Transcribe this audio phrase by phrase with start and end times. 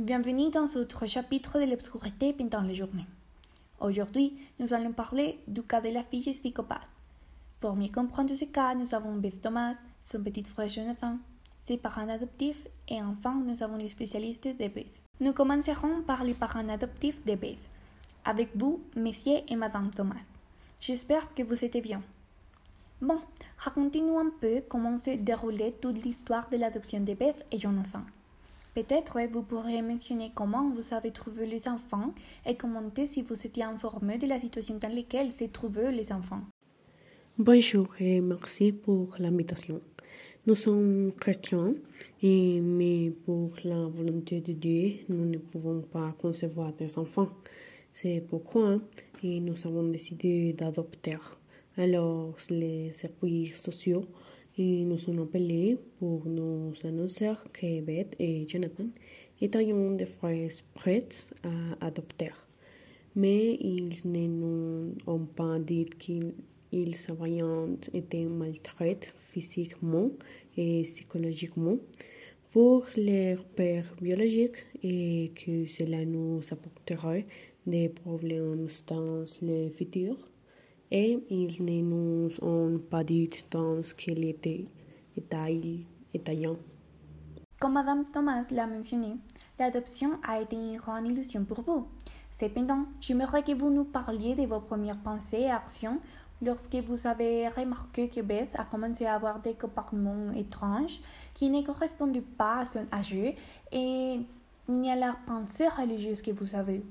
[0.00, 3.04] Bienvenue dans autre chapitre de l'obscurité pendant la journée.
[3.80, 6.88] Aujourd'hui, nous allons parler du cas de la fille psychopathe.
[7.60, 11.18] Pour mieux comprendre ce cas, nous avons Beth Thomas, son petit frère Jonathan,
[11.64, 15.02] ses parents adoptifs et enfin nous avons les spécialistes de Beth.
[15.20, 17.58] Nous commencerons par les parents adoptifs de Beth.
[18.24, 20.24] Avec vous, messieurs et madame Thomas.
[20.80, 22.00] J'espère que vous êtes bien.
[23.02, 23.18] Bon,
[23.58, 28.00] racontez-nous un peu comment se déroulait toute l'histoire de l'adoption de Beth et Jonathan.
[28.74, 32.14] Peut-être vous pourriez mentionner comment vous avez trouvé les enfants
[32.46, 36.42] et commenter si vous étiez informé de la situation dans laquelle se trouvaient les enfants.
[37.36, 39.80] Bonjour et merci pour l'invitation.
[40.46, 41.74] Nous sommes chrétiens,
[42.22, 47.28] mais pour la volonté de Dieu, nous ne pouvons pas concevoir des enfants.
[47.92, 48.78] C'est pourquoi
[49.24, 51.18] nous avons décidé d'adopter.
[51.76, 54.04] Alors, les services sociaux
[54.58, 58.86] nous ont appelés pour nous annoncer que Beth et Jonathan
[59.40, 59.64] étaient
[59.96, 61.08] des frères prêts
[61.42, 62.32] à adopter.
[63.16, 66.34] Mais ils ne nous ont pas dit qu'ils
[67.08, 67.40] avaient
[67.94, 70.10] été maltraités physiquement
[70.56, 71.76] et psychologiquement
[72.52, 77.24] pour leur père biologique et que cela nous apporterait
[77.66, 80.16] des problèmes dans le futur
[80.90, 84.66] et ils ne nous ont pas dit dans quel était
[85.16, 85.46] état
[87.60, 89.16] Comme Madame Thomas l'a mentionné,
[89.58, 91.86] l'adoption a été une grande illusion pour vous.
[92.30, 96.00] Cependant, j'aimerais que vous nous parliez de vos premières pensées et actions
[96.42, 101.00] lorsque vous avez remarqué que Beth a commencé à avoir des comportements étranges
[101.34, 103.34] qui ne correspondaient pas à son âge
[103.72, 104.20] et
[104.68, 106.82] ni à la pensée religieuse que vous avez.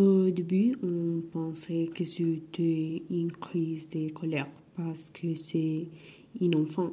[0.00, 5.88] Au début, on pensait que c'était une crise de colère parce que c'est
[6.40, 6.90] un enfant,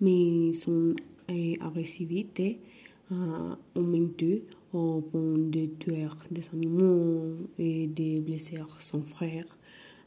[0.00, 0.96] mais son
[1.60, 2.56] agressivité
[3.12, 9.46] a augmenté au point de tuer des animaux et de blesser son frère.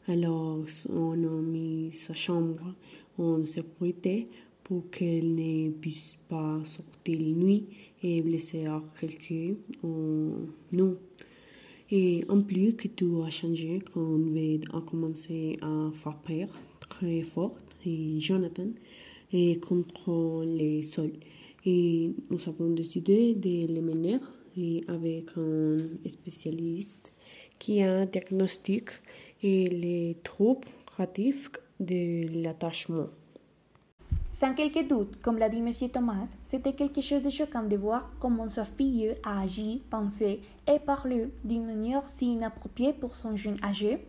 [0.09, 2.75] Alors, on a mis sa chambre
[3.17, 4.25] en sécurité
[4.61, 7.65] pour qu'elle ne puisse pas sortir la nuit
[8.03, 8.65] et blesser
[8.99, 9.53] quelqu'un
[9.83, 10.97] ou nous.
[11.91, 15.91] Et en plus que tout a changé quand Wade a commencé à
[16.25, 16.47] peur
[16.79, 18.69] très fort et Jonathan
[19.31, 21.13] est contre les sols.
[21.65, 24.19] Et nous avons décidé de les mener
[24.87, 27.11] avec un spécialiste
[27.59, 28.89] qui a un diagnostic
[29.43, 33.09] et les troubles créatifs de l'attachement.
[34.35, 35.71] Sans quelque doute, comme l'a dit M.
[35.89, 40.77] Thomas, c'était quelque chose de choquant de voir comment sa fille a agi, pensé et
[40.77, 44.05] parlé d'une manière si inappropriée pour son jeune âgé.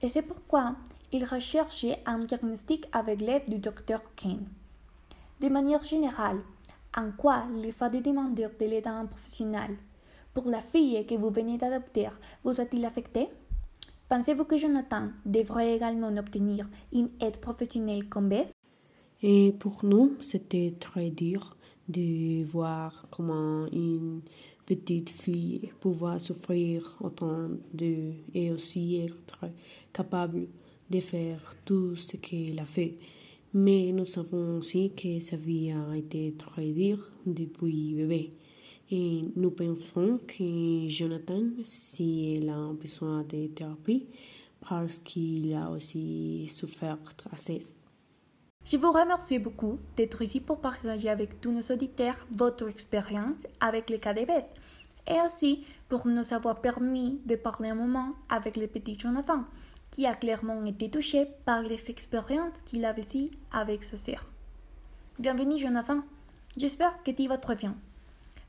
[0.00, 0.74] Et c'est pourquoi
[1.12, 4.48] il recherchait un diagnostic avec l'aide du docteur Kane.
[5.40, 6.40] De manière générale,
[6.96, 9.76] en quoi il fallait demander de l'aide à un professionnel?
[10.34, 12.08] Pour la fille que vous venez d'adopter,
[12.42, 13.28] vous a-t-il affecté?
[14.08, 18.51] Pensez-vous que Jonathan devrait également obtenir une aide professionnelle comme Beth
[19.22, 21.56] et pour nous, c'était très dur
[21.88, 24.20] de voir comment une
[24.66, 29.44] petite fille pouvait souffrir autant de, et aussi être
[29.92, 30.48] capable
[30.90, 32.96] de faire tout ce qu'elle a fait.
[33.54, 38.30] Mais nous savons aussi que sa vie a été très dure depuis bébé.
[38.90, 44.06] Et nous pensons que Jonathan, s'il a besoin de thérapie,
[44.68, 46.98] parce qu'il a aussi souffert
[47.30, 47.81] assez.
[48.64, 53.90] Je vous remercie beaucoup d'être ici pour partager avec tous nos auditeurs votre expérience avec
[53.90, 54.48] le cas de Beth
[55.08, 59.44] et aussi pour nous avoir permis de parler un moment avec le petit Jonathan
[59.90, 64.28] qui a clairement été touché par les expériences qu'il a vécues avec sa sœur.
[65.18, 65.98] Bienvenue Jonathan,
[66.56, 67.74] j'espère que tu vas très bien.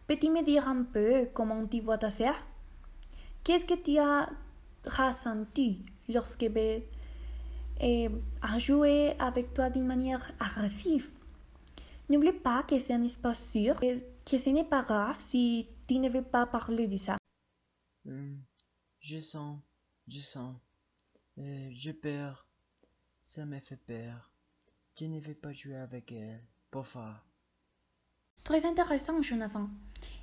[0.08, 2.36] Peux-tu me dire un peu comment tu vois ta sœur?
[3.44, 4.30] Qu'est-ce que tu as
[4.86, 6.48] ressenti lorsque
[7.80, 8.10] et
[8.42, 11.20] à jouer avec toi d'une manière agressive.
[12.10, 16.00] N'oublie pas que c'est un espace sûr et que ce n'est pas grave si tu
[16.00, 17.18] ne veux pas parler de ça.
[18.06, 18.38] Hmm,
[19.00, 19.60] je sens,
[20.08, 20.56] je sens,
[21.38, 22.48] euh, je peur,
[23.22, 24.32] ça me fait peur.
[25.00, 27.24] Je ne veux pas jouer avec elle, parfois.
[28.44, 29.70] Très intéressant, Jonathan.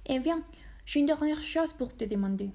[0.06, 0.44] Eh bien,
[0.86, 2.50] j'ai une dernière chose pour te demander.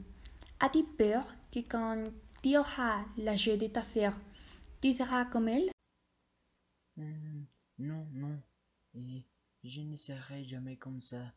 [0.59, 2.05] As-tu peur que quand
[2.41, 4.13] tu auras l'âge de ta sœur,
[4.85, 5.71] tu seras comme elle?
[6.95, 7.45] Hmm,
[7.79, 8.39] Non, non.
[8.93, 9.25] Et
[9.63, 11.33] je ne serai jamais comme ça.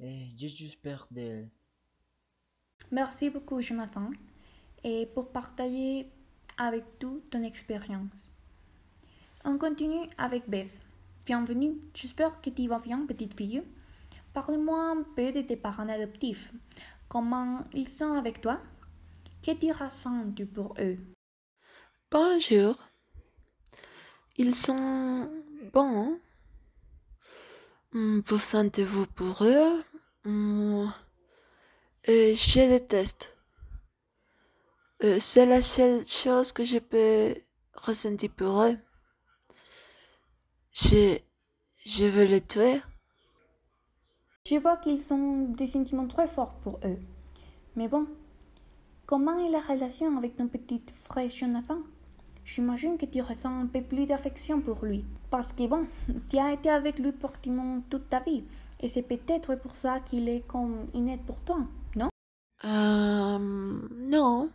[0.00, 1.50] Et j'ai juste peur d'elle.
[2.90, 4.10] Merci beaucoup, Jonathan,
[4.82, 6.10] et pour partager
[6.56, 8.30] avec tout ton expérience.
[9.44, 10.72] On continue avec Beth.
[11.26, 13.62] Bienvenue, j'espère que tu vas bien, petite fille.
[14.32, 16.54] Parle-moi un peu de tes parents adoptifs.
[17.06, 18.62] Comment ils sont avec toi?
[19.42, 20.96] Que tu ressens-tu pour eux?
[22.10, 22.74] Bonjour.
[24.38, 25.30] Ils sont
[25.74, 26.18] bons.
[27.92, 29.84] Vous sentez-vous pour eux?
[30.24, 30.86] Euh,
[32.06, 33.36] Je déteste.
[35.04, 37.34] Euh, c'est la seule chose que je peux
[37.74, 38.78] ressentir pour eux.
[40.72, 41.18] Je,
[41.84, 42.80] je veux les tuer.
[44.46, 46.98] Je vois qu'ils ont des sentiments très forts pour eux.
[47.76, 48.06] Mais bon,
[49.04, 51.80] comment est la relation avec ton petit frère Jonathan?
[52.48, 55.04] J'imagine que tu ressens un peu plus d'affection pour lui.
[55.30, 55.86] Parce que bon,
[56.30, 58.42] tu as été avec lui pratiquement toute ta vie.
[58.80, 61.58] Et c'est peut-être pour ça qu'il est comme inné pour toi,
[61.94, 62.08] non?
[62.64, 64.50] Euh, non.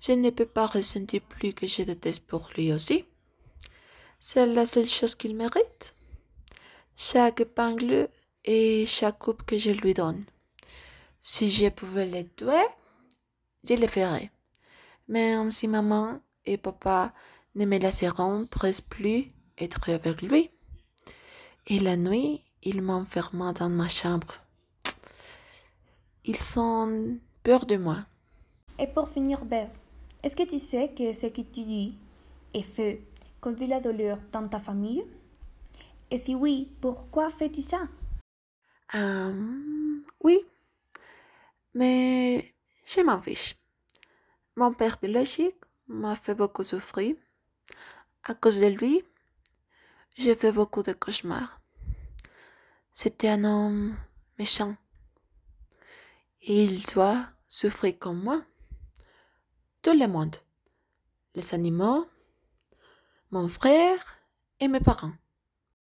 [0.00, 3.04] Je ne peux pas ressentir plus que je déteste pour lui aussi.
[4.18, 5.94] C'est la seule chose qu'il mérite.
[6.96, 8.08] Chaque épingle
[8.44, 10.24] et chaque coupe que je lui donne.
[11.20, 12.66] Si je pouvais le tuer,
[13.62, 14.32] je le ferais.
[15.06, 17.12] Même si maman et papa
[17.54, 20.50] ne me laisseront presque plus être avec lui.
[21.66, 24.34] Et la nuit, il m'enferma dans ma chambre.
[26.24, 27.98] Ils ont peur de moi.
[28.78, 29.70] Et pour finir, Beth,
[30.22, 31.94] est-ce que tu sais que ce que tu dis
[32.54, 33.00] est fait
[33.40, 35.04] cause de la douleur dans ta famille?
[36.10, 37.82] Et si oui, pourquoi fais-tu ça?
[38.94, 40.44] Euh, oui,
[41.74, 42.54] mais
[42.84, 43.56] je m'en fiche.
[44.56, 45.56] Mon père biologique
[45.88, 47.16] m'a fait beaucoup souffrir.
[48.24, 49.02] À cause de lui,
[50.16, 51.60] j'ai fait beaucoup de cauchemars.
[52.92, 53.96] C'était un homme
[54.38, 54.76] méchant.
[56.42, 58.42] Et il doit souffrir comme moi.
[59.82, 60.36] Tout le monde.
[61.34, 62.06] Les animaux,
[63.30, 64.18] mon frère
[64.60, 65.12] et mes parents.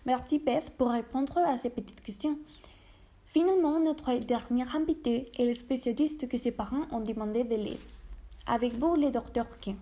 [0.05, 2.37] Merci Beth pour répondre à ces petites questions.
[3.25, 7.79] Finalement, notre dernier invité est le spécialiste que ses parents ont demandé de l'aide.
[8.47, 9.77] Avec vous, le docteur Kim.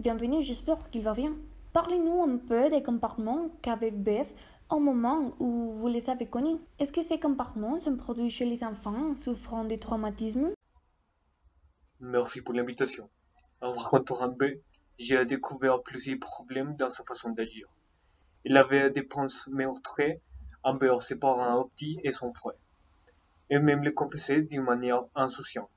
[0.00, 1.32] Bienvenue, j'espère qu'il va bien.
[1.72, 4.34] Parlez-nous un peu des comportements qu'avait Beth
[4.68, 6.56] au moment où vous les avez connus.
[6.78, 10.50] Est-ce que ces comportements sont produits chez les enfants souffrant de traumatisme
[12.00, 13.08] Merci pour l'invitation.
[13.60, 14.44] En rencontrant B,
[14.98, 17.68] j'ai découvert plusieurs problèmes dans sa façon d'agir.
[18.44, 20.18] Il avait des pensées meurtrières
[20.64, 22.58] envers ses parents adoptifs et son frère,
[23.50, 25.70] et même les confessait d'une manière insouciante,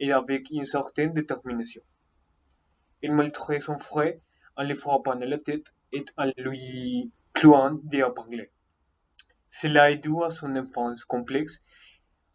[0.00, 1.82] et avec une certaine détermination.
[3.02, 4.18] Il maltraitait son frère
[4.56, 8.50] en le frappant dans la tête et en lui clouant des épingles.
[9.48, 11.62] Cela est dû à son enfance complexe,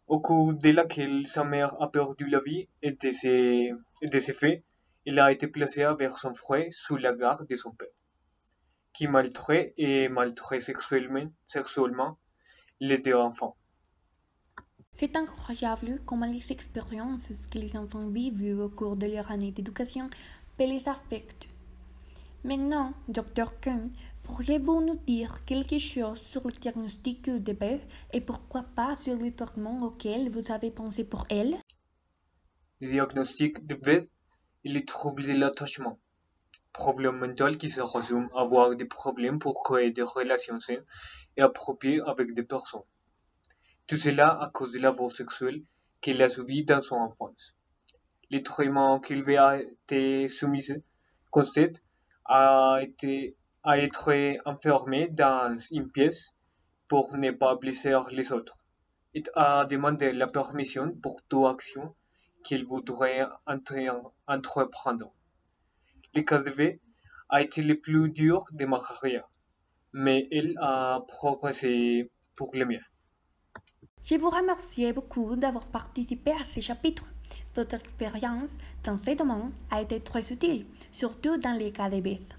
[0.06, 3.72] au cours de laquelle sa mère a perdu la vie et de ces,
[4.02, 4.62] de ces faits,
[5.06, 7.88] il a été placé avec son frère sous la garde de son père,
[8.92, 12.18] qui maltraite et maltraite sexuellement, sexuellement
[12.80, 13.56] les deux enfants.
[14.92, 20.08] C'est incroyable comment les expériences que les enfants vivent au cours de leur année d'éducation
[20.58, 21.48] les affecter.
[22.44, 23.58] Maintenant, Dr.
[23.60, 23.90] Kuhn,
[24.22, 29.34] pourriez-vous nous dire quelque chose sur le diagnostic de Beth et pourquoi pas sur le
[29.34, 31.56] traitement auquel vous avez pensé pour elle?
[32.80, 34.08] Le diagnostic de Beth
[34.64, 35.98] est le trouble de l'attachement,
[36.72, 40.84] problème mental qui se résume à avoir des problèmes pour créer des relations saines
[41.36, 42.82] et appropriées avec des personnes.
[43.86, 45.62] Tout cela à cause de l'avoir sexuel
[46.00, 47.56] qu'elle a subi dans son enfance.
[48.42, 50.66] Le qu'il a été soumis
[51.30, 51.82] constate
[52.24, 54.12] a été à être
[54.44, 56.34] enfermé dans une pièce
[56.88, 58.58] pour ne pas blesser les autres
[59.14, 61.94] et a demandé la permission pour toute action
[62.42, 63.24] qu'il voudrait
[64.26, 65.12] entreprendre.
[66.14, 66.80] Le cas de V
[67.28, 69.28] a été le plus dur de ma carrière,
[69.92, 72.84] mais elle a progressé pour le mieux.
[74.02, 77.13] Je vous remercie beaucoup d'avoir participé à ce chapitre.
[77.56, 82.36] Votre expérience dans ce domaine a été très utile, surtout dans les cas de Beth.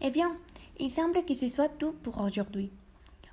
[0.00, 0.32] Eh bien,
[0.78, 2.70] il semble que ce soit tout pour aujourd'hui.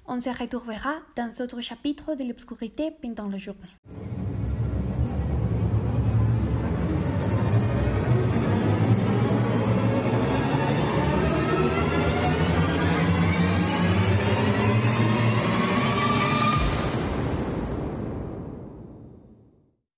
[0.05, 4.10] On se retrouvera dans d'autres chapitres de l'obscurité pendant la journée.